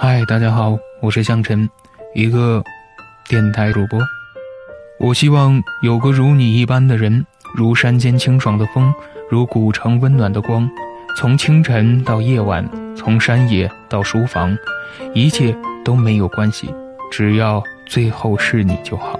[0.00, 1.68] 嗨大家好我是向晨
[2.14, 2.62] 一个
[3.28, 3.98] 电台主播。
[5.00, 7.26] 我希望有个如你一般的人
[7.56, 8.94] 如山间清爽的风
[9.28, 10.70] 如古城温暖的光
[11.16, 12.64] 从清晨到夜晚
[12.96, 14.56] 从山野到书房
[15.14, 15.52] 一切
[15.84, 16.72] 都没有关系
[17.10, 19.18] 只要最后是你就好。